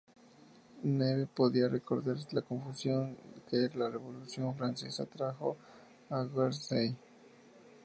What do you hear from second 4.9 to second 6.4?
trajo a